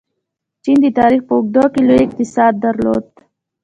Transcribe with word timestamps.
چین 0.63 0.77
د 0.83 0.87
تاریخ 0.99 1.21
په 1.27 1.33
اوږدو 1.37 1.63
کې 1.73 1.81
لوی 1.87 1.99
اقتصاد 2.07 2.53
درلود. 2.65 3.05